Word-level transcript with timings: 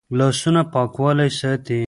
لاسونه 0.17 0.61
پاکوالی 0.73 1.29
ساتي 1.39 1.79